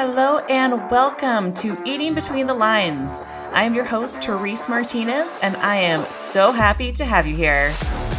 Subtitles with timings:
[0.00, 3.20] Hello and welcome to Eating Between the Lines.
[3.50, 7.74] I am your host, Therese Martinez, and I am so happy to have you here.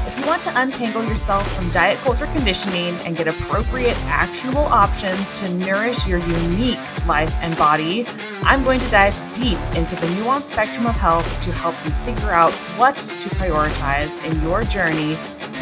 [0.05, 5.31] If you want to untangle yourself from diet culture conditioning and get appropriate, actionable options
[5.31, 8.05] to nourish your unique life and body,
[8.41, 12.31] I'm going to dive deep into the nuanced spectrum of health to help you figure
[12.31, 15.11] out what to prioritize in your journey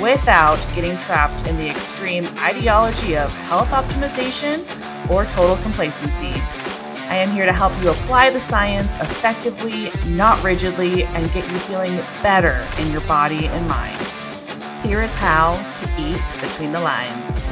[0.02, 4.66] without getting trapped in the extreme ideology of health optimization
[5.10, 6.34] or total complacency.
[7.10, 11.58] I am here to help you apply the science effectively, not rigidly, and get you
[11.60, 13.96] feeling better in your body and mind.
[14.84, 17.44] Here is how to eat between the lines.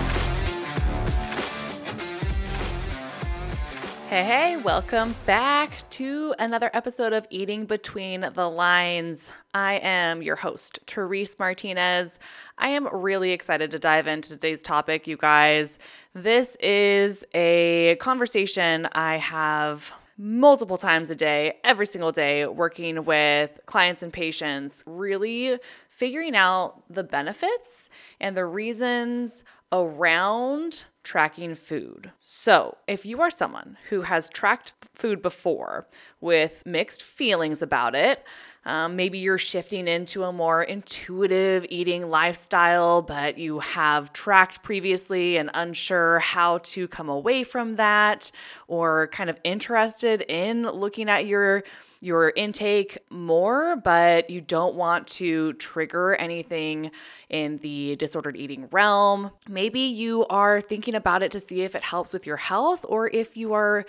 [4.07, 9.31] Hey, hey, welcome back to another episode of Eating Between the Lines.
[9.53, 12.19] I am your host, Therese Martinez.
[12.57, 15.79] I am really excited to dive into today's topic, you guys.
[16.15, 23.59] This is a conversation I have multiple times a day, every single day, working with
[23.65, 27.89] clients and patients, really figuring out the benefits
[28.21, 29.43] and the reasons
[29.73, 32.11] around tracking food.
[32.15, 35.85] So, if you are someone who has tracked food before
[36.21, 38.23] with mixed feelings about it,
[38.65, 45.37] um, maybe you're shifting into a more intuitive eating lifestyle, but you have tracked previously
[45.37, 48.31] and unsure how to come away from that,
[48.67, 51.63] or kind of interested in looking at your
[52.01, 56.91] your intake more, but you don't want to trigger anything
[57.29, 59.31] in the disordered eating realm.
[59.49, 63.07] Maybe you are thinking about it to see if it helps with your health or
[63.07, 63.85] if you are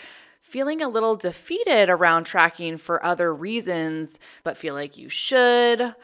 [0.47, 5.95] feeling a little defeated around tracking for other reasons, but feel like you should,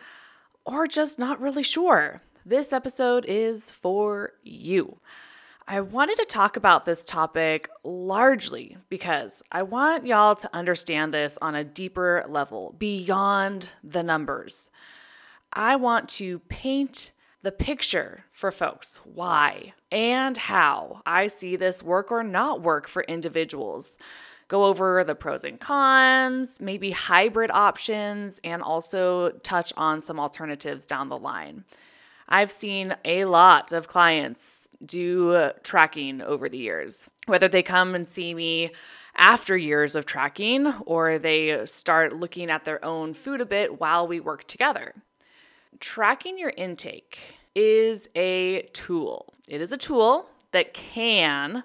[0.64, 2.20] or just not really sure.
[2.44, 4.98] This episode is for you.
[5.68, 11.38] I wanted to talk about this topic largely because I want y'all to understand this
[11.40, 14.70] on a deeper level beyond the numbers.
[15.52, 17.12] I want to paint
[17.42, 23.02] the picture for folks why and how I see this work or not work for
[23.04, 23.96] individuals
[24.52, 30.84] go over the pros and cons, maybe hybrid options, and also touch on some alternatives
[30.84, 31.64] down the line.
[32.28, 38.06] I've seen a lot of clients do tracking over the years, whether they come and
[38.06, 38.72] see me
[39.16, 44.06] after years of tracking or they start looking at their own food a bit while
[44.06, 44.92] we work together.
[45.80, 47.18] Tracking your intake
[47.54, 49.32] is a tool.
[49.48, 51.64] It is a tool that can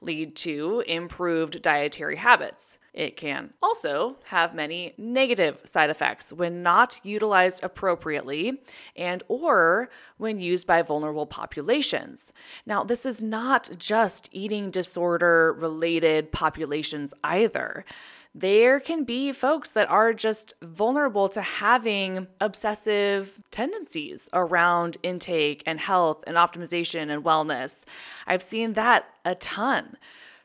[0.00, 2.78] lead to improved dietary habits.
[2.98, 8.60] It can also have many negative side effects when not utilized appropriately
[8.96, 12.32] and or when used by vulnerable populations.
[12.66, 17.84] Now, this is not just eating disorder related populations either
[18.34, 25.80] there can be folks that are just vulnerable to having obsessive tendencies around intake and
[25.80, 27.84] health and optimization and wellness.
[28.26, 29.96] I've seen that a ton.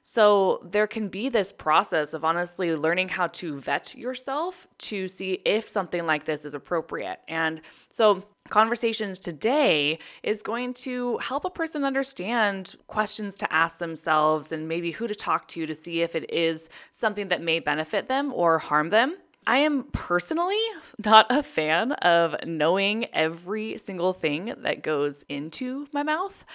[0.03, 5.39] So there can be this process of honestly learning how to vet yourself to see
[5.45, 7.19] if something like this is appropriate.
[7.29, 14.51] And so conversations today is going to help a person understand questions to ask themselves
[14.51, 18.07] and maybe who to talk to to see if it is something that may benefit
[18.07, 19.17] them or harm them.
[19.47, 20.63] I am personally
[21.03, 26.45] not a fan of knowing every single thing that goes into my mouth.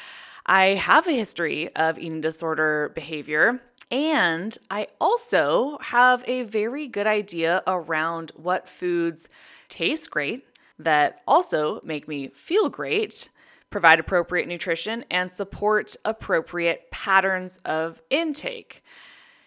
[0.46, 3.60] I have a history of eating disorder behavior.
[3.90, 9.28] And I also have a very good idea around what foods
[9.68, 10.47] taste great,
[10.78, 13.28] that also make me feel great,
[13.70, 18.82] provide appropriate nutrition, and support appropriate patterns of intake.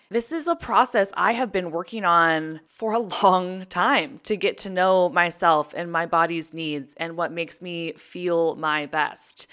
[0.09, 4.57] This is a process I have been working on for a long time to get
[4.59, 9.47] to know myself and my body's needs and what makes me feel my best.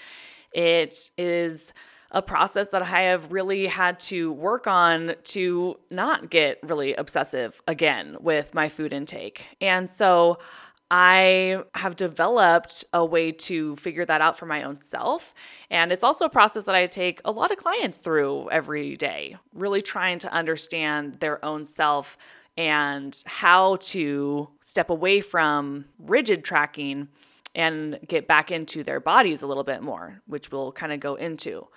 [0.51, 1.73] It is
[2.11, 7.61] a process that I have really had to work on to not get really obsessive
[7.67, 9.45] again with my food intake.
[9.61, 10.39] And so
[10.91, 15.33] I have developed a way to figure that out for my own self.
[15.69, 19.37] And it's also a process that I take a lot of clients through every day,
[19.53, 22.17] really trying to understand their own self
[22.57, 27.07] and how to step away from rigid tracking
[27.55, 31.15] and get back into their bodies a little bit more, which we'll kind of go
[31.15, 31.67] into.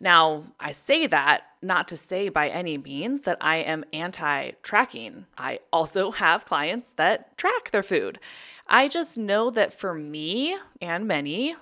[0.00, 5.26] Now, I say that not to say by any means that I am anti tracking.
[5.36, 8.20] I also have clients that track their food.
[8.68, 11.56] I just know that for me and many,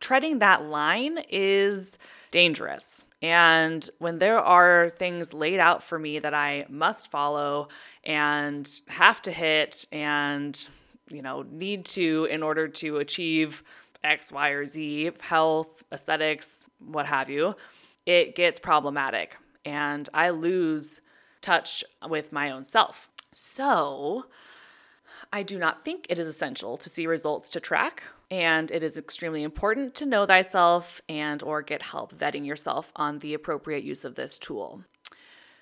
[0.00, 1.98] treading that line is
[2.30, 3.04] dangerous.
[3.20, 7.68] And when there are things laid out for me that I must follow
[8.04, 10.68] and have to hit and,
[11.08, 13.62] you know, need to in order to achieve
[14.04, 17.56] X, Y, or Z, health, aesthetics, what have you,
[18.06, 19.36] it gets problematic.
[19.64, 21.00] And I lose
[21.40, 23.08] touch with my own self.
[23.32, 24.26] So,
[25.32, 28.96] I do not think it is essential to see results to track, and it is
[28.96, 34.04] extremely important to know thyself and or get help vetting yourself on the appropriate use
[34.04, 34.84] of this tool.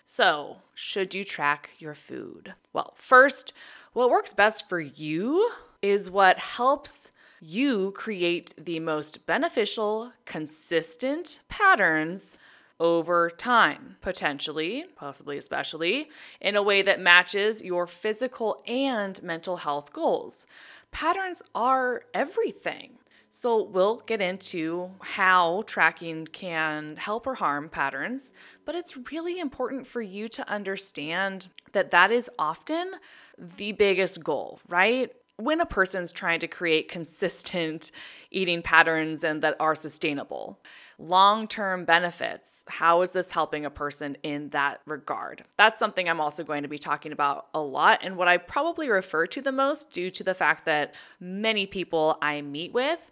[0.05, 2.55] So, should you track your food?
[2.73, 3.55] Well, first,
[3.93, 5.51] what works best for you
[5.81, 7.11] is what helps
[7.43, 12.39] you create the most beneficial, consistent patterns
[12.79, 16.09] over time, potentially, possibly especially,
[16.41, 20.47] in a way that matches your physical and mental health goals.
[20.93, 22.99] Patterns are everything.
[23.33, 28.33] So, we'll get into how tracking can help or harm patterns,
[28.65, 32.93] but it's really important for you to understand that that is often
[33.39, 35.11] the biggest goal, right?
[35.37, 37.91] When a person's trying to create consistent
[38.31, 40.59] eating patterns and that are sustainable
[41.03, 42.65] long term benefits.
[42.69, 45.45] How is this helping a person in that regard?
[45.57, 48.89] That's something I'm also going to be talking about a lot, and what I probably
[48.89, 53.11] refer to the most due to the fact that many people I meet with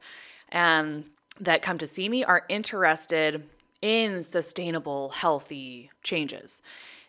[0.49, 1.05] and
[1.41, 3.49] that come to see me are interested
[3.83, 6.61] in sustainable, healthy changes.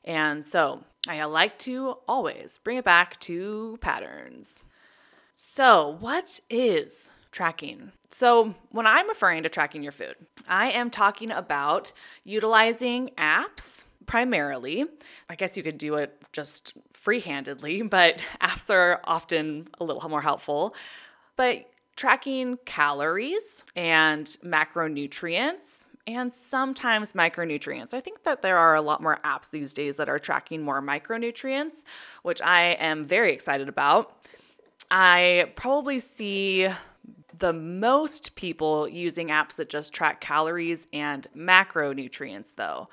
[0.03, 4.61] And so I like to always bring it back to patterns.
[5.33, 7.91] So, what is tracking.
[8.09, 10.15] So, when I'm referring to tracking your food,
[10.47, 11.91] I am talking about
[12.23, 14.85] utilizing apps primarily.
[15.29, 20.21] I guess you could do it just free-handedly, but apps are often a little more
[20.21, 20.75] helpful.
[21.37, 27.93] But tracking calories and macronutrients and sometimes micronutrients.
[27.93, 30.81] I think that there are a lot more apps these days that are tracking more
[30.81, 31.83] micronutrients,
[32.23, 34.17] which I am very excited about.
[34.91, 36.67] I probably see
[37.39, 42.89] the most people using apps that just track calories and macronutrients, though.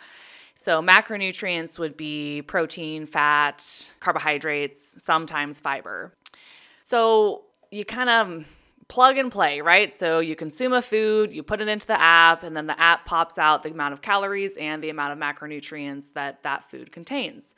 [0.55, 6.15] So, macronutrients would be protein, fat, carbohydrates, sometimes fiber.
[6.83, 8.45] So, you kind of
[8.87, 9.93] plug and play, right?
[9.93, 13.07] So, you consume a food, you put it into the app, and then the app
[13.07, 17.55] pops out the amount of calories and the amount of macronutrients that that food contains.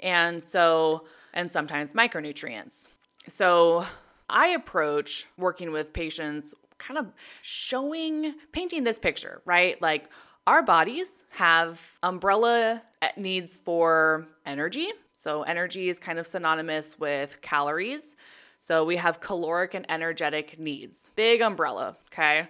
[0.00, 2.88] And so, and sometimes micronutrients.
[3.28, 3.84] So,
[4.28, 7.12] I approach working with patients kind of
[7.42, 9.80] showing, painting this picture, right?
[9.80, 10.10] Like
[10.46, 14.88] our bodies have umbrella eh, needs for energy.
[15.12, 18.16] So, energy is kind of synonymous with calories.
[18.56, 21.10] So, we have caloric and energetic needs.
[21.16, 22.48] Big umbrella, okay?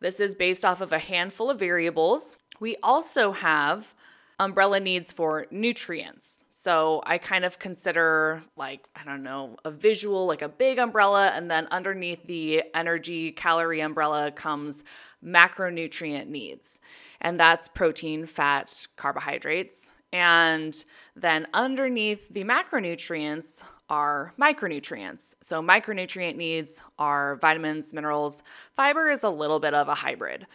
[0.00, 2.36] This is based off of a handful of variables.
[2.60, 3.94] We also have
[4.38, 6.42] umbrella needs for nutrients.
[6.52, 11.28] So I kind of consider like, I don't know, a visual, like a big umbrella,
[11.34, 14.84] and then underneath the energy calorie umbrella comes
[15.24, 16.78] macronutrient needs.
[17.20, 19.90] And that's protein, fat, carbohydrates.
[20.12, 20.84] And
[21.16, 25.34] then underneath the macronutrients are micronutrients.
[25.40, 28.42] So, micronutrient needs are vitamins, minerals.
[28.74, 30.46] Fiber is a little bit of a hybrid,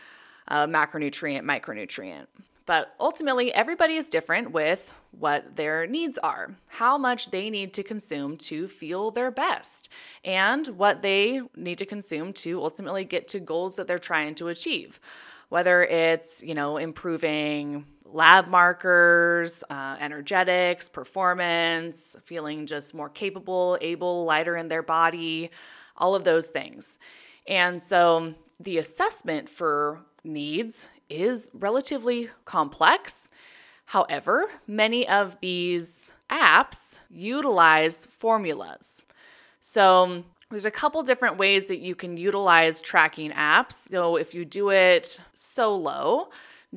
[0.47, 2.27] uh, macronutrient, micronutrient.
[2.65, 7.83] But ultimately, everybody is different with what their needs are, how much they need to
[7.83, 9.90] consume to feel their best,
[10.23, 14.47] and what they need to consume to ultimately get to goals that they're trying to
[14.47, 14.99] achieve.
[15.49, 24.23] Whether it's, you know, improving lab markers, uh, energetics, performance, feeling just more capable, able,
[24.26, 25.52] lighter in their body,
[25.97, 26.97] all of those things.
[27.47, 33.30] And so the assessment for needs is relatively complex.
[33.86, 39.04] However, many of these apps utilize formulas.
[39.62, 43.90] So, there's a couple different ways that you can utilize tracking apps.
[43.90, 46.30] So, if you do it solo,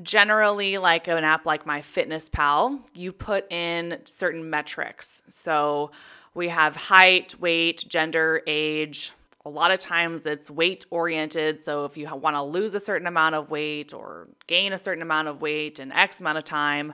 [0.02, 5.22] generally like an app like MyFitnessPal, you put in certain metrics.
[5.28, 5.90] So,
[6.34, 9.12] we have height, weight, gender, age,
[9.46, 11.62] a lot of times it's weight oriented.
[11.62, 15.02] So if you want to lose a certain amount of weight or gain a certain
[15.02, 16.92] amount of weight in X amount of time,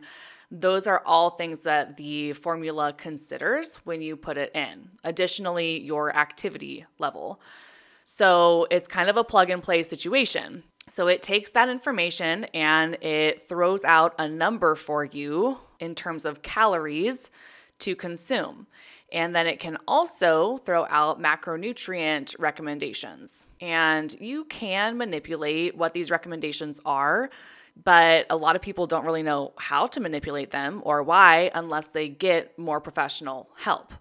[0.51, 4.91] those are all things that the formula considers when you put it in.
[5.03, 7.41] Additionally, your activity level.
[8.05, 10.63] So it's kind of a plug and play situation.
[10.91, 16.27] So it takes that information and it throws out a number for you in terms
[16.27, 17.31] of calories
[17.79, 18.67] to consume.
[19.13, 23.47] And then it can also throw out macronutrient recommendations.
[23.61, 27.31] And you can manipulate what these recommendations are
[27.85, 31.89] but a lot of people don't really know how to manipulate them or why unless
[31.89, 33.93] they get more professional help.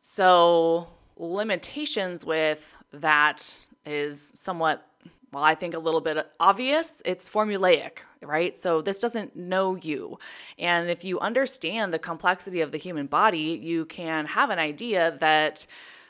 [0.00, 3.52] So, limitations with that
[3.84, 4.86] is somewhat,
[5.32, 7.02] well, I think a little bit obvious.
[7.04, 8.56] It's formulaic, right?
[8.56, 10.18] So, this doesn't know you.
[10.58, 15.16] And if you understand the complexity of the human body, you can have an idea
[15.20, 15.66] that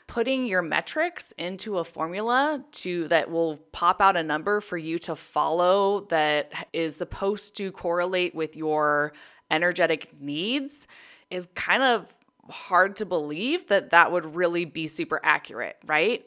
[0.07, 4.97] putting your metrics into a formula to that will pop out a number for you
[4.97, 9.13] to follow that is supposed to correlate with your
[9.51, 10.87] energetic needs
[11.29, 12.11] is kind of
[12.49, 16.25] hard to believe that that would really be super accurate, right?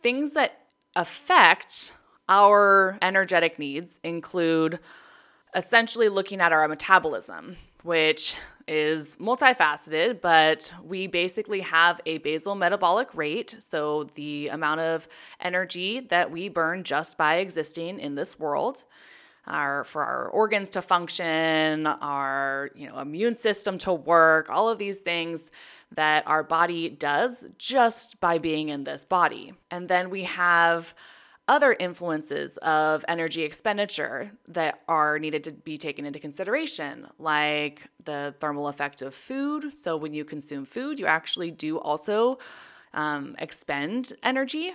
[0.00, 1.92] Things that affect
[2.32, 4.78] our energetic needs include
[5.54, 8.36] essentially looking at our metabolism, which
[8.66, 13.56] is multifaceted, but we basically have a basal metabolic rate.
[13.60, 15.08] So, the amount of
[15.40, 18.84] energy that we burn just by existing in this world.
[19.44, 24.78] Our, for our organs to function, our you know immune system to work, all of
[24.78, 25.50] these things
[25.90, 29.52] that our body does just by being in this body.
[29.68, 30.94] And then we have
[31.48, 38.34] other influences of energy expenditure that are needed to be taken into consideration, like the
[38.38, 39.74] thermal effect of food.
[39.74, 42.38] So, when you consume food, you actually do also
[42.94, 44.72] um, expend energy.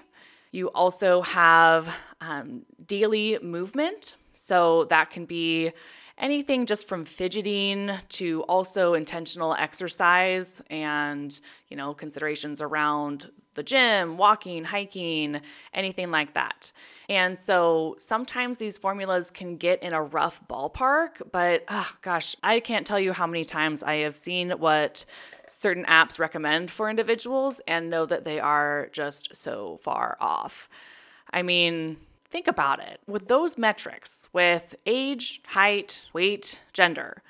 [0.51, 1.89] You also have
[2.21, 4.15] um, daily movement.
[4.33, 5.71] So, that can be
[6.17, 14.17] anything just from fidgeting to also intentional exercise and you know considerations around the gym,
[14.17, 15.41] walking, hiking,
[15.73, 16.71] anything like that.
[17.09, 22.59] And so sometimes these formulas can get in a rough ballpark, but oh gosh, I
[22.59, 25.05] can't tell you how many times I have seen what
[25.49, 30.69] certain apps recommend for individuals and know that they are just so far off.
[31.31, 31.97] I mean,
[32.29, 32.99] think about it.
[33.07, 37.21] With those metrics, with age, height, weight, gender,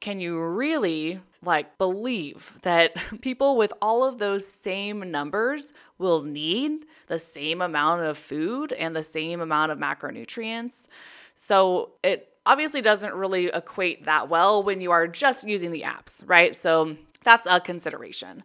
[0.00, 6.86] can you really like believe that people with all of those same numbers will need
[7.06, 10.86] the same amount of food and the same amount of macronutrients?
[11.34, 16.22] So it obviously doesn't really equate that well when you are just using the apps,
[16.26, 16.56] right?
[16.56, 18.42] So that's a consideration.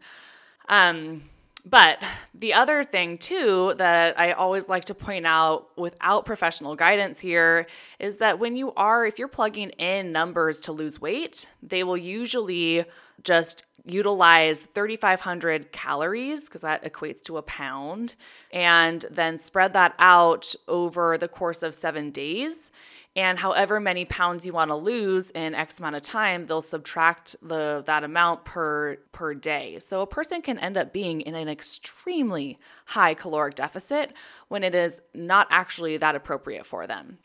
[0.67, 1.23] Um,
[1.65, 2.03] but
[2.33, 7.65] the other thing, too, that I always like to point out without professional guidance here
[7.99, 11.97] is that when you are, if you're plugging in numbers to lose weight, they will
[11.97, 12.85] usually
[13.23, 18.15] just utilize 3,500 calories, because that equates to a pound,
[18.51, 22.71] and then spread that out over the course of seven days
[23.15, 27.35] and however many pounds you want to lose in x amount of time they'll subtract
[27.41, 29.79] the that amount per per day.
[29.79, 34.13] So a person can end up being in an extremely high caloric deficit
[34.47, 37.19] when it is not actually that appropriate for them.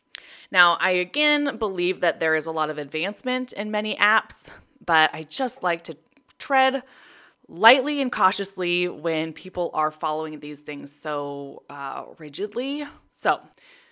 [0.50, 4.50] Now i again believe that there is a lot of advancement in many apps
[4.84, 5.96] but i just like to
[6.38, 6.82] tread
[7.50, 12.86] lightly and cautiously when people are following these things so uh, rigidly.
[13.12, 13.40] So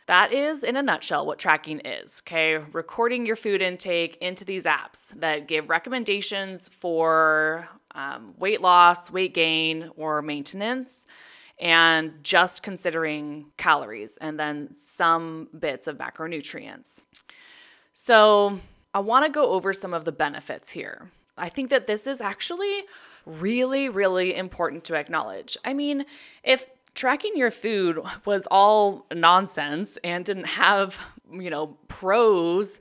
[0.09, 2.23] that is, in a nutshell, what tracking is.
[2.27, 9.11] Okay, recording your food intake into these apps that give recommendations for um, weight loss,
[9.11, 11.07] weight gain, or maintenance,
[11.61, 17.03] and just considering calories and then some bits of macronutrients.
[17.93, 18.61] So,
[18.95, 21.11] I want to go over some of the benefits here.
[21.37, 22.85] I think that this is actually
[23.27, 25.59] really, really important to acknowledge.
[25.67, 26.07] I mean,
[26.43, 30.99] if tracking your food was all nonsense and didn't have,
[31.33, 32.81] you know, pros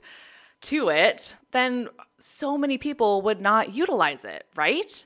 [0.62, 1.88] to it, then
[2.18, 5.04] so many people would not utilize it, right?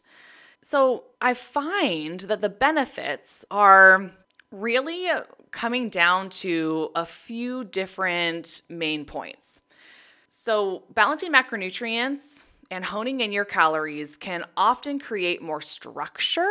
[0.62, 4.12] So I find that the benefits are
[4.50, 5.08] really
[5.50, 9.60] coming down to a few different main points.
[10.28, 16.50] So, balancing macronutrients and honing in your calories can often create more structure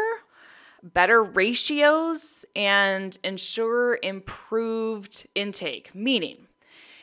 [0.84, 5.94] better ratios and ensure improved intake.
[5.94, 6.48] Meaning,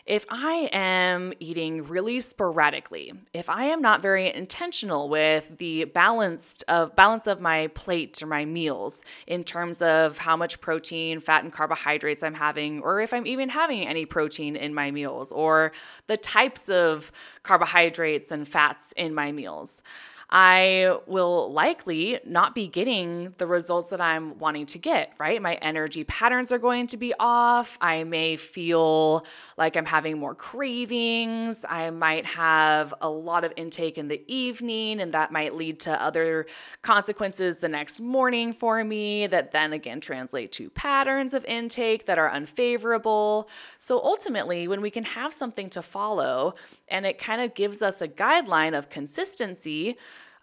[0.08, 6.64] if I am eating really sporadically, if I am not very intentional with the balanced
[6.66, 11.44] of balance of my plate or my meals in terms of how much protein, fat
[11.44, 15.72] and carbohydrates I'm having or if I'm even having any protein in my meals or
[16.06, 19.82] the types of carbohydrates and fats in my meals,
[20.30, 25.40] I will likely not be getting the results that I'm wanting to get, right?
[25.40, 27.78] My energy patterns are going to be off.
[27.80, 29.24] I may feel
[29.56, 31.64] like I'm having more cravings.
[31.66, 36.02] I might have a lot of intake in the evening, and that might lead to
[36.02, 36.46] other
[36.82, 42.18] consequences the next morning for me that then again translate to patterns of intake that
[42.18, 43.48] are unfavorable.
[43.78, 46.54] So ultimately, when we can have something to follow
[46.88, 49.96] and it kind of gives us a guideline of consistency,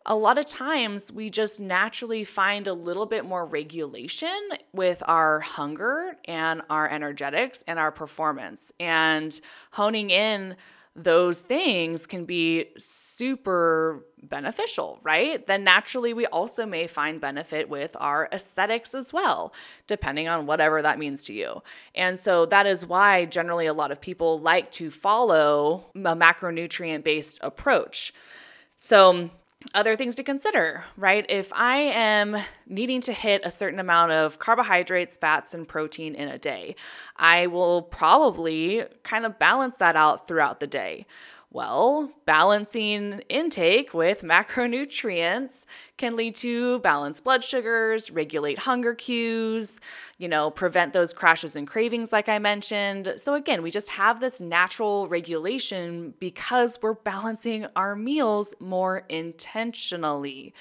[0.06, 5.40] a lot of times we just naturally find a little bit more regulation with our
[5.40, 8.72] hunger and our energetics and our performance.
[8.80, 9.40] And
[9.72, 10.56] honing in
[10.96, 15.46] those things can be super beneficial, right?
[15.46, 19.54] Then naturally, we also may find benefit with our aesthetics as well,
[19.88, 21.64] depending on whatever that means to you.
[21.96, 27.04] And so that is why generally a lot of people like to follow a macronutrient
[27.04, 28.14] based approach.
[28.78, 29.32] So,
[29.74, 31.26] other things to consider, right?
[31.30, 36.30] If I am needing to hit a certain amount of carbohydrates, fats, and protein in
[36.30, 36.76] a day,
[37.18, 41.06] I will probably kind of balance that out throughout the day.
[41.52, 45.66] Well, balancing intake with macronutrients
[45.98, 49.80] can lead to balanced blood sugars, regulate hunger cues,
[50.18, 53.14] you know, prevent those crashes and cravings, like I mentioned.
[53.18, 60.54] So, again, we just have this natural regulation because we're balancing our meals more intentionally,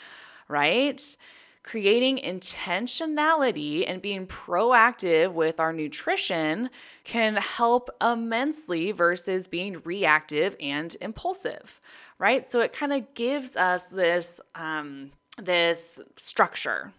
[0.48, 1.16] right?
[1.64, 6.70] Creating intentionality and being proactive with our nutrition
[7.02, 11.80] can help immensely versus being reactive and impulsive,
[12.18, 12.46] right?
[12.46, 15.10] So it kind of gives us this um,
[15.42, 16.92] this structure.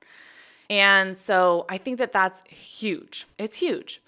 [0.69, 3.27] And so I think that that's huge.
[3.37, 4.01] It's huge.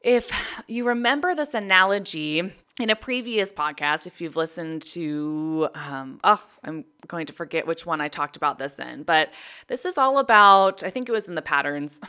[0.00, 0.30] If
[0.66, 6.84] you remember this analogy in a previous podcast, if you've listened to, um, oh, I'm
[7.08, 9.32] going to forget which one I talked about this in, but
[9.66, 12.00] this is all about, I think it was in the patterns.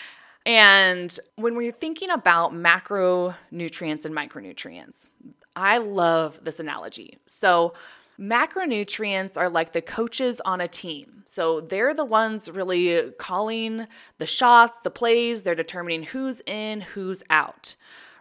[0.46, 5.08] and when we're thinking about macronutrients and micronutrients,
[5.56, 7.18] I love this analogy.
[7.26, 7.74] So,
[8.20, 11.22] macronutrients are like the coaches on a team.
[11.24, 13.86] So, they're the ones really calling
[14.18, 17.76] the shots, the plays, they're determining who's in, who's out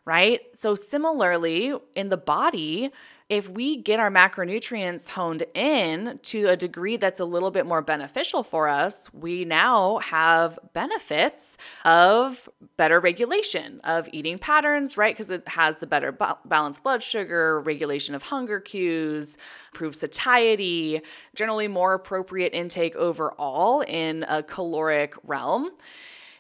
[0.07, 0.39] right?
[0.53, 2.91] So, similarly, in the body,
[3.27, 7.81] if we get our macronutrients honed in to a degree that's a little bit more
[7.81, 15.13] beneficial for us, we now have benefits of better regulation of eating patterns, right?
[15.13, 19.37] Because it has the better ba- balanced blood sugar, regulation of hunger cues,
[19.73, 21.01] improves satiety,
[21.35, 25.71] generally more appropriate intake overall in a caloric realm.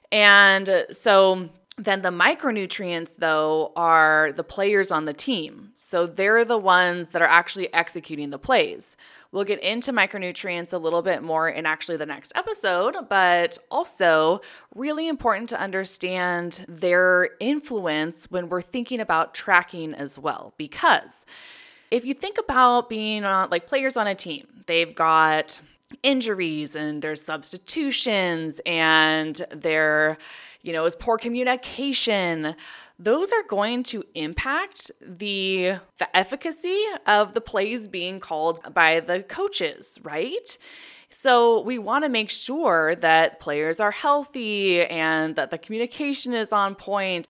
[0.09, 5.73] And so, then the micronutrients, though, are the players on the team.
[5.75, 8.97] So they're the ones that are actually executing the plays.
[9.31, 14.41] We'll get into micronutrients a little bit more in actually the next episode, but also
[14.73, 20.53] really important to understand their influence when we're thinking about tracking as well.
[20.57, 21.25] Because
[21.91, 25.61] if you think about being on, like players on a team, they've got
[26.03, 30.17] injuries and there's substitutions and they're
[30.67, 32.53] you know, is poor communication.
[32.99, 39.23] Those are going to impact the the efficacy of the plays being called by the
[39.23, 40.57] coaches, right?
[41.09, 46.51] So we want to make sure that players are healthy and that the communication is
[46.51, 47.25] on point.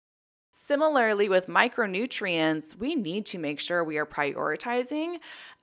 [0.51, 5.17] Similarly, with micronutrients, we need to make sure we are prioritizing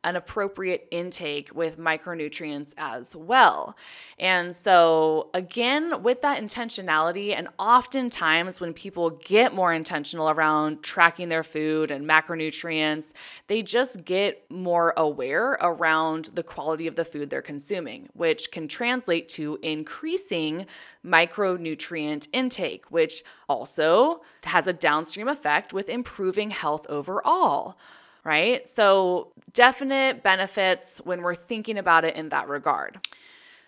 [0.05, 3.77] an appropriate intake with micronutrients as well.
[4.19, 11.31] And so, again, with that intentionality, and oftentimes when people get more intentional around tracking
[11.31, 13.13] their food and macronutrients,
[13.49, 18.69] they just get more aware around the quality of the food they're consuming, which can
[18.69, 20.67] translate to increasing
[21.05, 27.79] micronutrient intake, which also has a downstream effect with improving health overall
[28.25, 28.67] right?
[28.67, 33.07] So, definite benefits when we're thinking about it in that regard.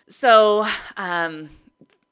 [0.09, 0.65] So,
[0.97, 1.49] um,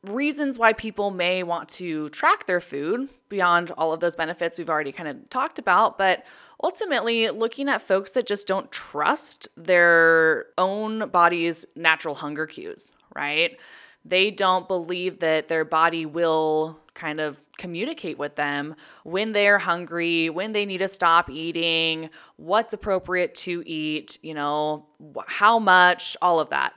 [0.03, 4.69] reasons why people may want to track their food beyond all of those benefits we've
[4.69, 6.23] already kind of talked about, but
[6.63, 13.57] ultimately looking at folks that just don't trust their own body's natural hunger cues, right?
[14.03, 20.29] They don't believe that their body will kind of communicate with them when they're hungry,
[20.29, 24.85] when they need to stop eating, what's appropriate to eat, you know,
[25.27, 26.73] how much, all of that.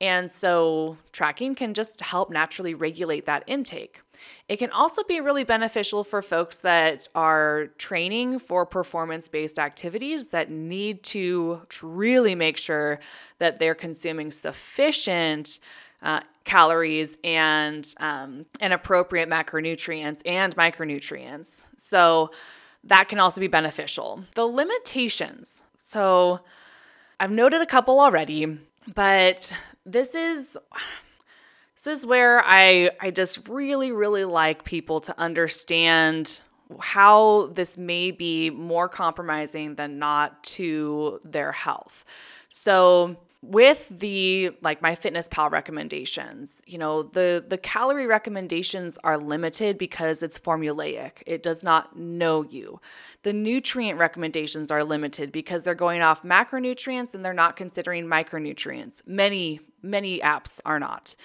[0.00, 4.00] And so tracking can just help naturally regulate that intake.
[4.48, 10.28] It can also be really beneficial for folks that are training for performance based activities
[10.28, 13.00] that need to really make sure
[13.38, 15.60] that they're consuming sufficient
[16.02, 21.62] uh, calories and um, and appropriate macronutrients and micronutrients.
[21.76, 22.32] So
[22.84, 24.24] that can also be beneficial.
[24.34, 25.60] The limitations.
[25.76, 26.40] So
[27.20, 28.58] I've noted a couple already,
[28.92, 29.52] but
[29.86, 30.58] this is
[31.76, 36.40] this is where I I just really really like people to understand
[36.80, 42.04] how this may be more compromising than not to their health.
[42.48, 50.22] So with the like MyFitnessPal recommendations you know the the calorie recommendations are limited because
[50.22, 52.80] it's formulaic it does not know you
[53.22, 59.00] the nutrient recommendations are limited because they're going off macronutrients and they're not considering micronutrients
[59.06, 61.16] many many apps are not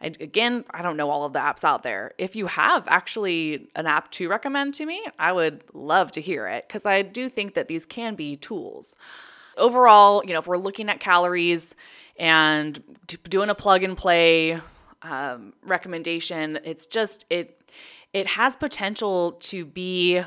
[0.00, 2.12] again, I don't know all of the apps out there.
[2.16, 6.46] If you have actually an app to recommend to me, I would love to hear
[6.48, 8.94] it because I do think that these can be tools.
[9.60, 11.74] Overall, you know, if we're looking at calories
[12.18, 12.82] and
[13.28, 14.60] doing a plug and play
[15.02, 17.60] um, recommendation, it's just it
[18.12, 20.22] it has potential to be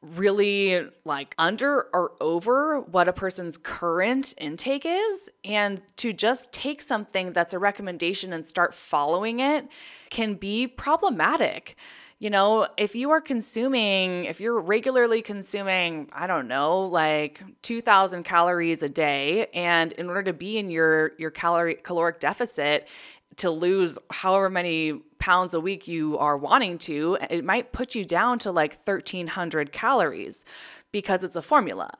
[0.00, 5.28] really like under or over what a person's current intake is.
[5.44, 9.66] And to just take something that's a recommendation and start following it
[10.10, 11.76] can be problematic.
[12.20, 18.24] You know, if you are consuming, if you're regularly consuming, I don't know, like 2000
[18.24, 22.88] calories a day and in order to be in your your calorie caloric deficit,
[23.36, 28.04] to lose however many pounds a week you are wanting to, it might put you
[28.04, 30.44] down to like 1300 calories
[30.90, 31.90] because it's a formula.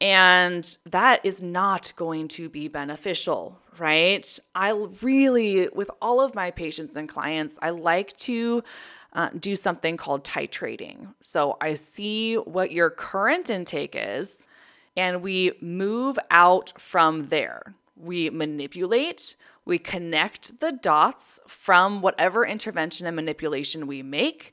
[0.00, 4.38] And that is not going to be beneficial, right?
[4.56, 4.70] I
[5.00, 8.64] really, with all of my patients and clients, I like to
[9.12, 11.14] uh, do something called titrating.
[11.20, 14.46] So I see what your current intake is,
[14.96, 17.74] and we move out from there.
[17.96, 24.52] We manipulate, we connect the dots from whatever intervention and manipulation we make.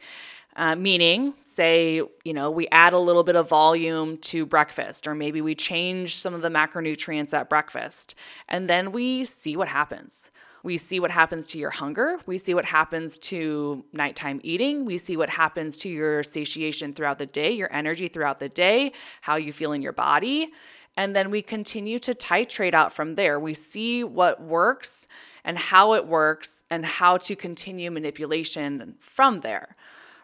[0.56, 5.16] Uh, meaning, say, you know, we add a little bit of volume to breakfast, or
[5.16, 8.14] maybe we change some of the macronutrients at breakfast,
[8.48, 10.32] and then we see what happens.
[10.64, 12.18] We see what happens to your hunger.
[12.26, 14.86] We see what happens to nighttime eating.
[14.86, 18.92] We see what happens to your satiation throughout the day, your energy throughout the day,
[19.22, 20.52] how you feel in your body.
[20.98, 23.40] And then we continue to titrate out from there.
[23.40, 25.08] We see what works
[25.46, 29.78] and how it works and how to continue manipulation from there,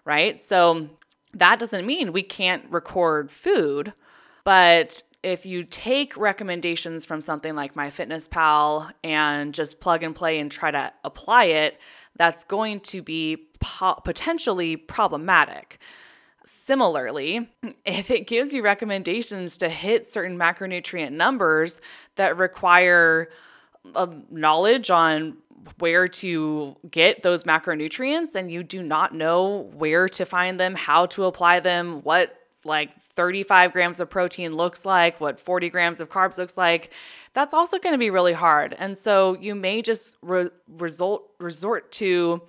[0.03, 0.37] right?
[0.39, 0.89] So
[1.33, 3.93] that doesn't mean we can't record food,
[4.43, 10.51] but if you take recommendations from something like MyFitnessPal and just plug and play and
[10.51, 11.79] try to apply it,
[12.15, 15.79] that's going to be po- potentially problematic.
[16.45, 17.49] Similarly,
[17.85, 21.81] if it gives you recommendations to hit certain macronutrient numbers
[22.17, 23.29] that require
[23.95, 25.37] a knowledge on
[25.79, 31.07] where to get those macronutrients and you do not know where to find them, how
[31.07, 36.09] to apply them, what like 35 grams of protein looks like, what 40 grams of
[36.09, 36.91] carbs looks like,
[37.33, 38.75] that's also going to be really hard.
[38.77, 42.41] And so you may just re- result resort to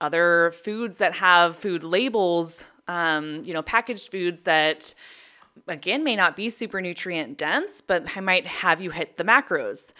[0.00, 4.94] other foods that have food labels um, you know, packaged foods that
[5.68, 9.92] again may not be super nutrient dense, but might have you hit the macros.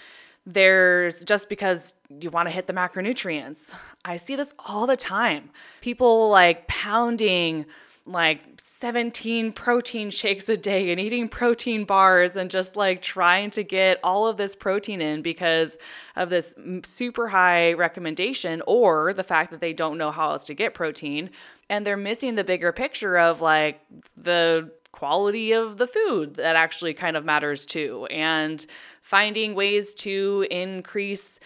[0.44, 3.74] There's just because you want to hit the macronutrients.
[4.04, 5.50] I see this all the time.
[5.80, 7.64] People like pounding
[8.04, 13.62] like 17 protein shakes a day and eating protein bars and just like trying to
[13.62, 15.78] get all of this protein in because
[16.16, 20.54] of this super high recommendation or the fact that they don't know how else to
[20.54, 21.30] get protein
[21.68, 23.80] and they're missing the bigger picture of like
[24.16, 28.66] the quality of the food that actually kind of matters too and
[29.00, 31.38] finding ways to increase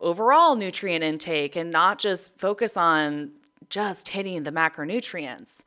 [0.00, 3.30] overall nutrient intake and not just focus on
[3.68, 5.60] just hitting the macronutrients.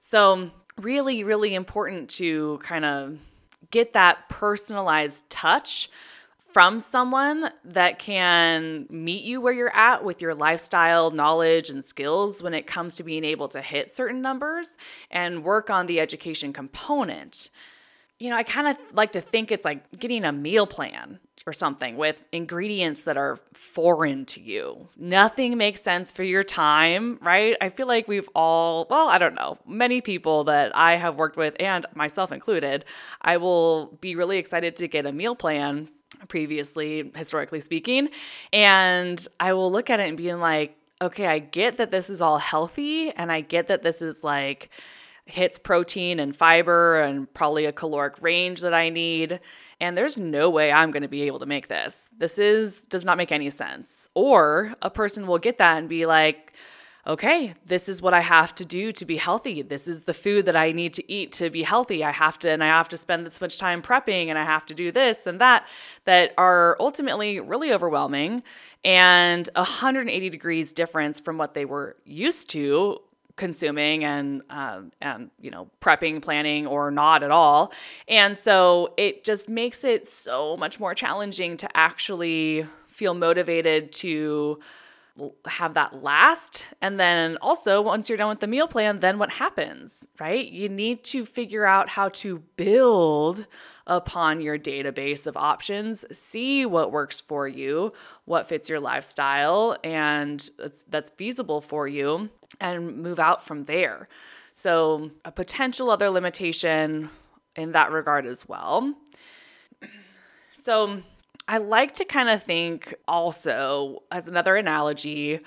[0.00, 3.18] So, really, really important to kind of
[3.70, 5.90] get that personalized touch
[6.52, 12.42] from someone that can meet you where you're at with your lifestyle, knowledge, and skills
[12.42, 14.76] when it comes to being able to hit certain numbers
[15.10, 17.50] and work on the education component.
[18.18, 21.52] You know, I kind of like to think it's like getting a meal plan or
[21.52, 24.88] something with ingredients that are foreign to you.
[24.98, 27.56] Nothing makes sense for your time, right?
[27.60, 31.38] I feel like we've all, well, I don't know, many people that I have worked
[31.38, 32.84] with, and myself included,
[33.22, 35.88] I will be really excited to get a meal plan
[36.28, 38.10] previously, historically speaking.
[38.52, 42.20] And I will look at it and being like, okay, I get that this is
[42.20, 44.70] all healthy and I get that this is like
[45.28, 49.40] hits protein and fiber and probably a caloric range that I need.
[49.80, 52.08] And there's no way I'm going to be able to make this.
[52.16, 54.08] This is does not make any sense.
[54.14, 56.54] Or a person will get that and be like,
[57.06, 59.62] okay, this is what I have to do to be healthy.
[59.62, 62.04] This is the food that I need to eat to be healthy.
[62.04, 64.66] I have to, and I have to spend this much time prepping and I have
[64.66, 65.66] to do this and that,
[66.04, 68.42] that are ultimately really overwhelming
[68.84, 73.00] and 180 degrees difference from what they were used to
[73.38, 77.72] consuming and um, and you know prepping planning or not at all
[78.06, 84.58] and so it just makes it so much more challenging to actually feel motivated to
[85.46, 86.66] have that last.
[86.80, 90.46] And then also, once you're done with the meal plan, then what happens, right?
[90.46, 93.46] You need to figure out how to build
[93.88, 97.92] upon your database of options, see what works for you,
[98.26, 100.50] what fits your lifestyle, and
[100.88, 102.28] that's, feasible for you,
[102.60, 104.08] and move out from there.
[104.54, 107.08] So, a potential other limitation
[107.56, 108.94] in that regard as well.
[110.54, 111.02] So,
[111.48, 115.40] I like to kind of think also as another analogy.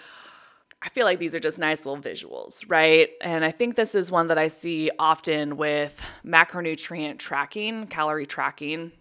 [0.84, 3.10] I feel like these are just nice little visuals, right?
[3.22, 8.92] And I think this is one that I see often with macronutrient tracking, calorie tracking.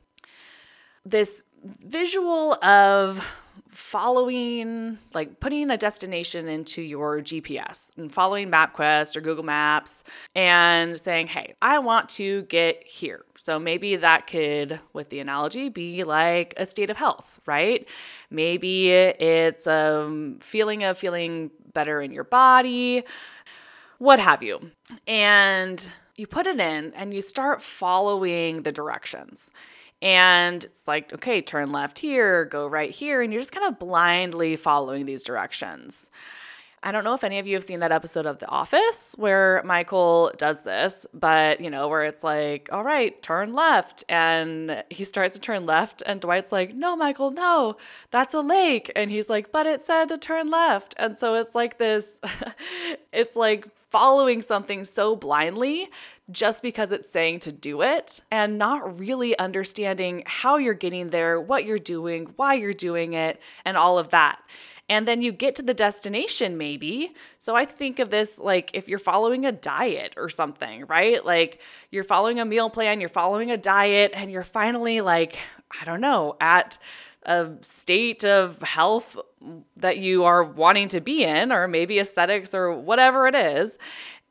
[1.06, 3.26] This visual of
[3.70, 10.04] following, like putting a destination into your GPS and following MapQuest or Google Maps
[10.35, 13.24] and saying, hey, I want to get here.
[13.37, 17.87] So maybe that could, with the analogy, be like a state of health, right?
[18.30, 23.04] Maybe it's a feeling of feeling better in your body,
[23.98, 24.70] what have you.
[25.06, 29.50] And you put it in and you start following the directions.
[30.02, 33.20] And it's like, okay, turn left here, go right here.
[33.20, 36.10] And you're just kind of blindly following these directions.
[36.82, 39.62] I don't know if any of you have seen that episode of The Office where
[39.66, 44.02] Michael does this, but you know, where it's like, all right, turn left.
[44.08, 47.76] And he starts to turn left, and Dwight's like, no, Michael, no,
[48.10, 48.90] that's a lake.
[48.96, 50.94] And he's like, but it said to turn left.
[50.96, 52.18] And so it's like this,
[53.12, 55.90] it's like following something so blindly
[56.30, 61.40] just because it's saying to do it and not really understanding how you're getting there,
[61.40, 64.40] what you're doing, why you're doing it, and all of that.
[64.90, 67.14] And then you get to the destination, maybe.
[67.38, 71.24] So I think of this like if you're following a diet or something, right?
[71.24, 71.61] Like
[71.92, 75.38] you're following a meal plan, you're following a diet, and you're finally like,
[75.81, 76.76] I don't know, at
[77.22, 79.16] a state of health
[79.76, 83.79] that you are wanting to be in, or maybe aesthetics or whatever it is.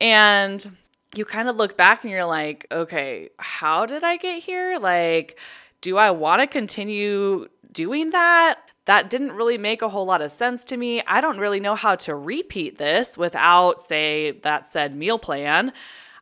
[0.01, 0.75] And
[1.15, 4.77] you kind of look back and you're like, okay, how did I get here?
[4.77, 5.39] Like,
[5.79, 8.59] do I want to continue doing that?
[8.89, 11.03] That didn't really make a whole lot of sense to me.
[11.05, 15.73] I don't really know how to repeat this without, say, that said meal plan.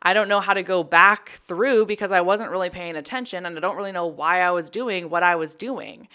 [0.01, 3.56] I don't know how to go back through because I wasn't really paying attention and
[3.56, 6.10] I don't really know why I was doing what I was doing.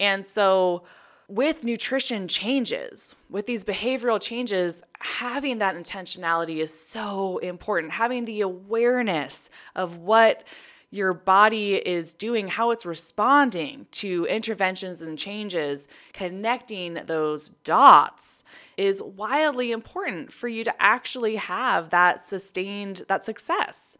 [0.00, 0.84] And so,
[1.28, 7.92] with nutrition changes, with these behavioral changes, having that intentionality is so important.
[7.92, 10.42] Having the awareness of what
[10.90, 18.42] your body is doing, how it's responding to interventions and changes, connecting those dots
[18.76, 23.98] is wildly important for you to actually have that sustained that success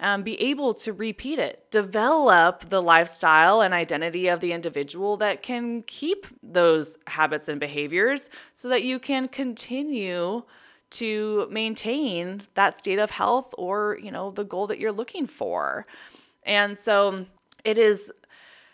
[0.00, 5.42] um, be able to repeat it, develop the lifestyle and identity of the individual that
[5.42, 10.42] can keep those habits and behaviors so that you can continue
[10.90, 15.86] to maintain that state of health or, you know, the goal that you're looking for.
[16.44, 17.26] And so
[17.64, 18.12] it is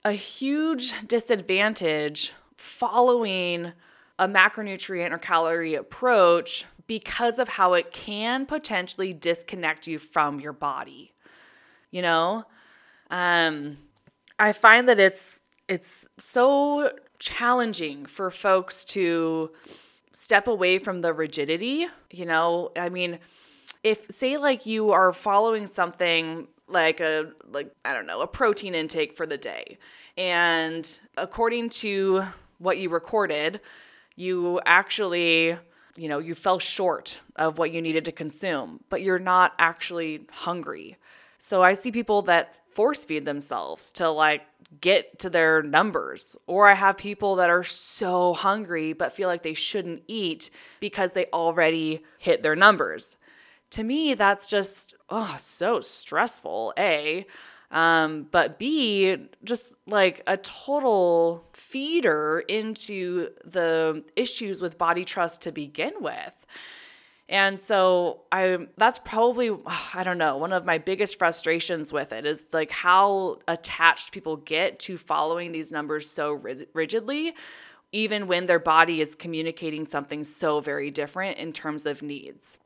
[0.05, 3.73] a huge disadvantage following
[4.19, 10.53] a macronutrient or calorie approach because of how it can potentially disconnect you from your
[10.53, 11.15] body
[11.91, 12.45] you know?
[13.11, 13.79] Um
[14.39, 19.53] i find that it's it's so challenging for folks to
[20.13, 22.73] step away from the rigidity you know?
[22.77, 23.21] I mean
[23.83, 28.75] if say like you are following something like a like i don't know a protein
[28.75, 29.79] intake for the day
[30.17, 32.25] and according to
[32.59, 33.61] what you recorded
[34.17, 35.57] you actually
[35.97, 40.27] you know you fell short of what you needed to consume but you're not actually
[40.31, 40.97] hungry
[41.45, 44.41] so I see people that force feed themselves to like
[44.81, 46.39] get to their numbers.
[46.47, 50.49] Or I have people that are so hungry but feel like they shouldn't eat
[50.81, 53.17] because they already hit their numbers.
[53.75, 56.73] To me, that's just, oh, so stressful.
[56.79, 57.27] A,
[57.71, 65.51] Um, but B, just like a total feeder into the issues with body trust to
[65.53, 66.33] begin with.
[67.29, 69.51] And so I that's probably
[69.95, 74.37] I don't know, one of my biggest frustrations with it is like how attached people
[74.37, 76.33] get to following these numbers so
[76.75, 77.35] rigidly
[77.93, 82.59] even when their body is communicating something so very different in terms of needs.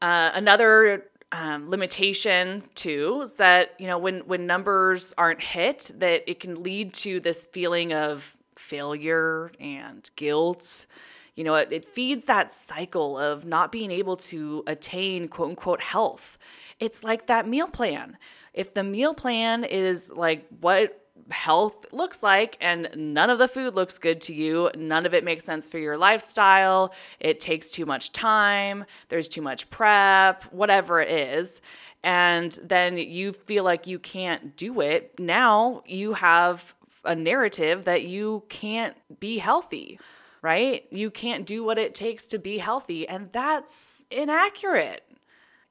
[0.00, 6.22] Uh, another um, limitation too is that you know when when numbers aren't hit, that
[6.30, 10.86] it can lead to this feeling of failure and guilt.
[11.34, 15.80] You know, it, it feeds that cycle of not being able to attain quote unquote
[15.80, 16.38] health.
[16.80, 18.16] It's like that meal plan.
[18.54, 23.74] If the meal plan is like what health looks like and none of the food
[23.74, 24.70] looks good to you.
[24.76, 26.94] None of it makes sense for your lifestyle.
[27.20, 28.84] It takes too much time.
[29.08, 31.60] There's too much prep whatever it is.
[32.02, 35.18] And then you feel like you can't do it.
[35.18, 36.74] Now you have
[37.04, 39.98] a narrative that you can't be healthy
[40.42, 40.84] right?
[40.92, 45.02] You can't do what it takes to be healthy and that's inaccurate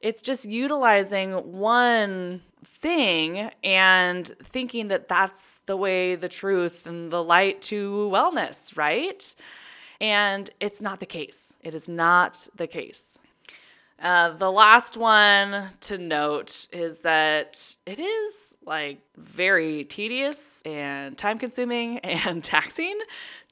[0.05, 7.23] it's just utilizing one thing and thinking that that's the way, the truth, and the
[7.23, 9.33] light to wellness, right?
[9.99, 11.55] And it's not the case.
[11.63, 13.17] It is not the case.
[13.99, 21.39] Uh, the last one to note is that it is like very tedious and time
[21.39, 22.99] consuming and taxing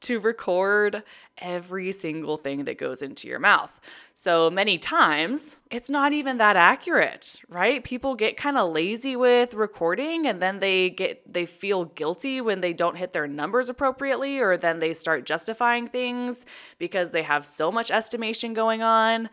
[0.04, 1.04] to record
[1.40, 3.80] every single thing that goes into your mouth.
[4.14, 7.84] So many times, it's not even that accurate, right?
[7.84, 12.62] People get kind of lazy with recording and then they get they feel guilty when
[12.62, 16.46] they don't hit their numbers appropriately or then they start justifying things
[16.78, 19.30] because they have so much estimation going on.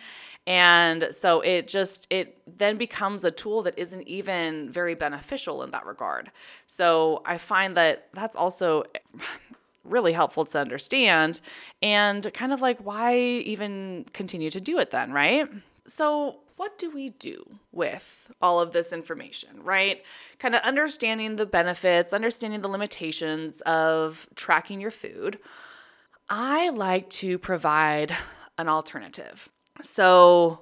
[0.47, 5.71] And so it just it then becomes a tool that isn't even very beneficial in
[5.73, 6.31] that regard.
[6.67, 8.85] So I find that that's also
[9.85, 11.41] really helpful to understand
[11.83, 15.49] and kind of like why even continue to do it then, right?
[15.87, 20.03] So, what do we do with all of this information, right?
[20.39, 25.39] Kind of understanding the benefits, understanding the limitations of tracking your food.
[26.29, 28.15] I like to provide
[28.59, 29.49] an alternative.
[29.83, 30.61] So,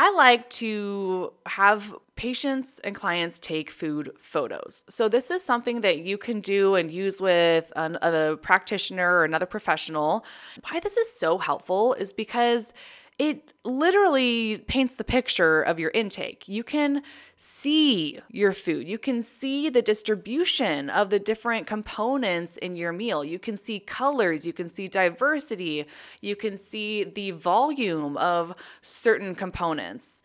[0.00, 4.84] I like to have patients and clients take food photos.
[4.88, 9.24] So, this is something that you can do and use with an, a practitioner or
[9.24, 10.24] another professional.
[10.62, 12.72] Why this is so helpful is because
[13.18, 16.48] it literally paints the picture of your intake.
[16.48, 17.02] You can
[17.36, 18.88] see your food.
[18.88, 23.24] You can see the distribution of the different components in your meal.
[23.24, 25.86] You can see colors, you can see diversity,
[26.20, 30.22] you can see the volume of certain components.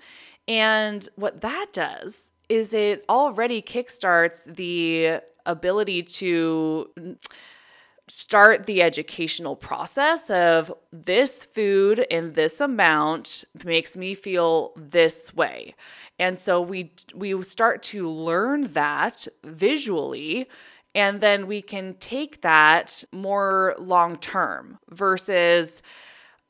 [0.48, 6.90] And what that does is it already kickstarts the ability to
[8.08, 15.74] start the educational process of this food in this amount makes me feel this way.
[16.20, 20.48] And so we we start to learn that visually
[20.96, 25.82] and then we can take that more long term versus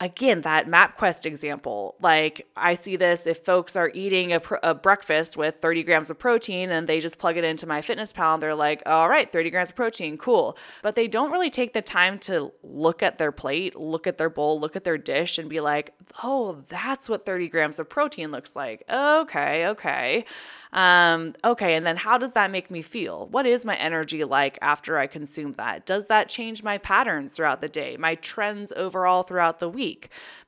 [0.00, 4.74] again, that MapQuest example, like I see this if folks are eating a, pr- a,
[4.74, 8.56] breakfast with 30 grams of protein and they just plug it into MyFitnessPal and they're
[8.56, 10.58] like, all right, 30 grams of protein, cool.
[10.82, 14.28] But they don't really take the time to look at their plate, look at their
[14.28, 18.32] bowl, look at their dish and be like, oh, that's what 30 grams of protein
[18.32, 18.82] looks like.
[18.90, 20.24] Okay, okay.
[20.72, 23.28] Um, okay, and then how does that make me feel?
[23.28, 25.86] What is my energy like after I consume that?
[25.86, 29.83] Does that change my patterns throughout the day, my trends overall throughout the week?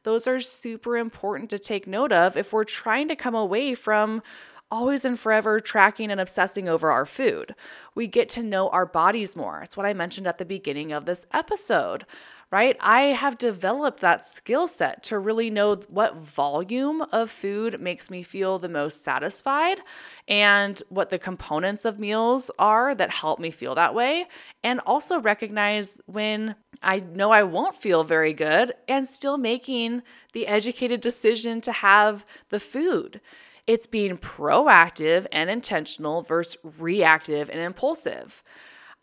[0.02, 4.22] Those are super important to take note of if we're trying to come away from
[4.70, 7.54] always and forever tracking and obsessing over our food.
[7.94, 9.62] We get to know our bodies more.
[9.62, 12.04] It's what I mentioned at the beginning of this episode
[12.56, 12.78] right?
[12.80, 18.22] I have developed that skill set to really know what volume of food makes me
[18.22, 19.80] feel the most satisfied
[20.26, 24.24] and what the components of meals are that help me feel that way.
[24.64, 30.00] And also recognize when I know I won't feel very good and still making
[30.32, 33.20] the educated decision to have the food.
[33.66, 38.42] It's being proactive and intentional versus reactive and impulsive.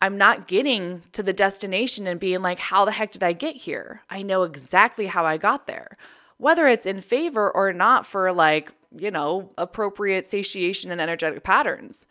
[0.00, 3.56] I'm not getting to the destination and being like, how the heck did I get
[3.56, 4.02] here?
[4.10, 5.96] I know exactly how I got there.
[6.36, 12.06] Whether it's in favor or not for like, you know, appropriate satiation and energetic patterns.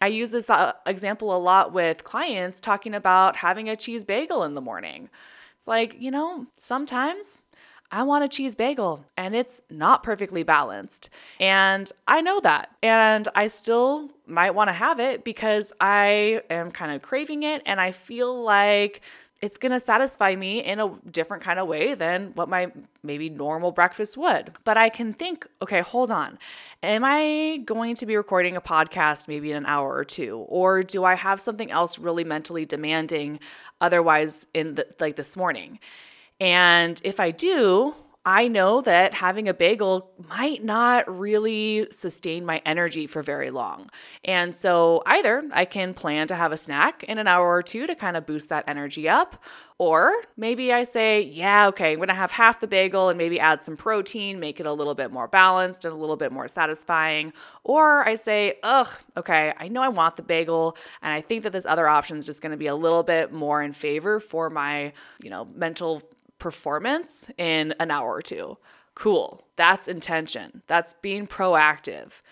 [0.00, 4.42] I use this uh, example a lot with clients talking about having a cheese bagel
[4.42, 5.08] in the morning.
[5.56, 7.40] It's like, you know, sometimes
[7.90, 11.08] I want a cheese bagel and it's not perfectly balanced.
[11.38, 12.70] And I know that.
[12.82, 17.62] And I still might want to have it because I am kind of craving it
[17.64, 19.02] and I feel like
[19.42, 23.28] it's going to satisfy me in a different kind of way than what my maybe
[23.28, 24.52] normal breakfast would.
[24.64, 26.38] But I can think, okay, hold on.
[26.82, 30.38] Am I going to be recording a podcast maybe in an hour or two?
[30.48, 33.38] Or do I have something else really mentally demanding
[33.80, 35.80] otherwise in the, like this morning?
[36.40, 37.94] And if I do,
[38.28, 43.88] I know that having a bagel might not really sustain my energy for very long.
[44.24, 47.86] And so either I can plan to have a snack in an hour or two
[47.86, 49.44] to kind of boost that energy up,
[49.78, 53.62] or maybe I say, yeah, okay, I'm gonna have half the bagel and maybe add
[53.62, 57.32] some protein, make it a little bit more balanced and a little bit more satisfying.
[57.62, 61.52] Or I say, ugh, okay, I know I want the bagel and I think that
[61.52, 64.92] this other option is just gonna be a little bit more in favor for my,
[65.22, 66.02] you know, mental
[66.38, 68.58] performance in an hour or two.
[68.94, 69.44] Cool.
[69.56, 70.62] That's intention.
[70.66, 72.22] That's being proactive.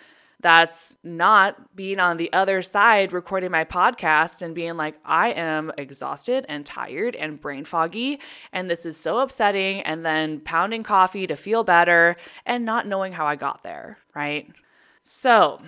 [0.41, 5.73] That's not being on the other side recording my podcast and being like, I am
[5.79, 8.21] exhausted and tired and brain foggy,
[8.53, 13.15] and this is so upsetting, and then pounding coffee to feel better and not knowing
[13.15, 14.51] how I got there, right?
[15.03, 15.63] So,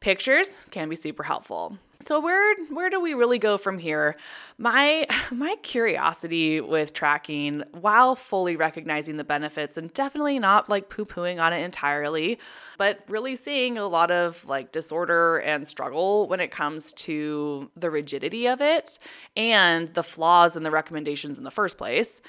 [0.00, 1.78] pictures can be super helpful.
[2.02, 4.16] So where where do we really go from here?
[4.56, 11.42] My my curiosity with tracking, while fully recognizing the benefits and definitely not like poo-pooing
[11.42, 12.38] on it entirely,
[12.78, 17.90] but really seeing a lot of like disorder and struggle when it comes to the
[17.90, 18.98] rigidity of it
[19.36, 22.22] and the flaws in the recommendations in the first place.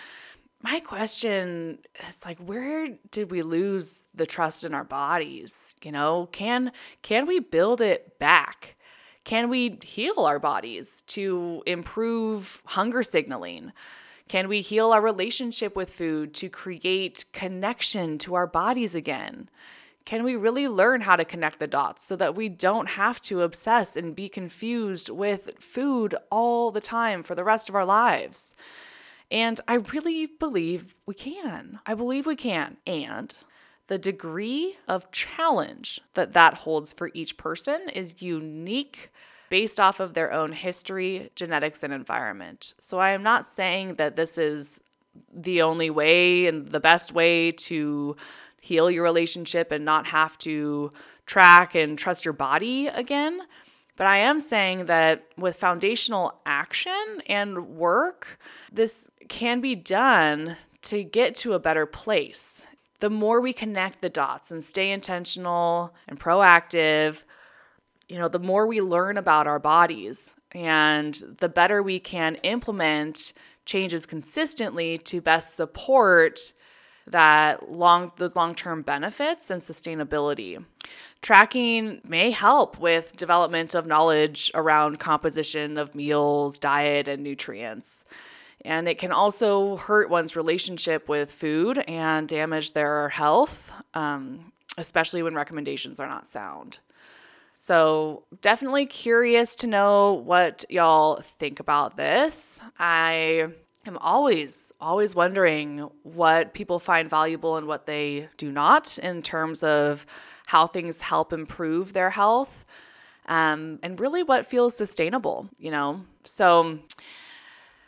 [0.64, 5.74] My question is like where did we lose the trust in our bodies?
[5.82, 8.76] You know, can can we build it back?
[9.24, 13.72] Can we heal our bodies to improve hunger signaling?
[14.28, 19.50] Can we heal our relationship with food to create connection to our bodies again?
[20.06, 23.42] Can we really learn how to connect the dots so that we don't have to
[23.42, 28.56] obsess and be confused with food all the time for the rest of our lives?
[29.32, 31.80] And I really believe we can.
[31.86, 32.78] I believe we can.
[32.86, 33.34] And
[33.88, 39.10] the degree of challenge that that holds for each person is unique
[39.50, 42.74] based off of their own history, genetics, and environment.
[42.80, 44.80] So I am not saying that this is
[45.34, 48.16] the only way and the best way to
[48.62, 50.94] heal your relationship and not have to
[51.26, 53.42] track and trust your body again.
[53.98, 58.40] But I am saying that with foundational action and work,
[58.72, 62.66] this can be done to get to a better place.
[63.00, 67.24] The more we connect the dots and stay intentional and proactive,
[68.08, 73.34] you know, the more we learn about our bodies and the better we can implement
[73.66, 76.54] changes consistently to best support
[77.12, 80.64] that long those long-term benefits and sustainability.
[81.22, 88.04] Tracking may help with development of knowledge around composition of meals, diet and nutrients.
[88.64, 95.24] And it can also hurt one's relationship with food and damage their health, um, especially
[95.24, 96.80] when recommendations are not sound.
[97.56, 102.60] So, definitely curious to know what y'all think about this.
[102.80, 103.50] I
[103.86, 109.64] am always, always wondering what people find valuable and what they do not in terms
[109.64, 110.06] of
[110.48, 112.66] how things help improve their health
[113.28, 116.04] um, and really what feels sustainable, you know?
[116.24, 116.80] So,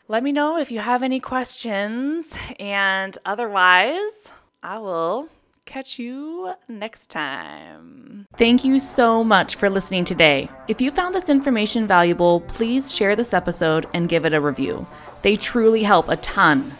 [0.08, 4.32] let me know if you have any questions, and otherwise,
[4.62, 5.30] I will
[5.66, 8.28] catch you next time.
[8.36, 10.50] Thank you so much for listening today.
[10.68, 14.86] If you found this information valuable, please share this episode and give it a review.
[15.22, 16.74] They truly help a ton.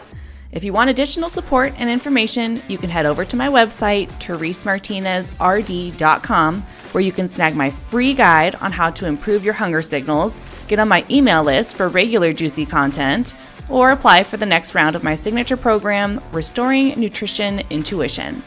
[0.54, 6.62] If you want additional support and information, you can head over to my website, theresemartinezrd.com,
[6.92, 10.78] where you can snag my free guide on how to improve your hunger signals, get
[10.78, 13.34] on my email list for regular juicy content,
[13.68, 18.40] or apply for the next round of my signature program, Restoring Nutrition Intuition.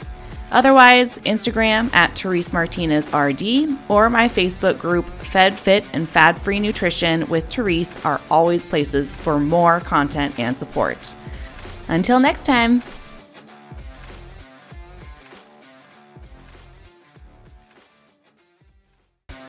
[0.51, 6.59] Otherwise, Instagram at Therese Martinez RD or my Facebook group Fed Fit and Fad Free
[6.59, 11.15] Nutrition with Therese are always places for more content and support.
[11.89, 12.81] Until next time.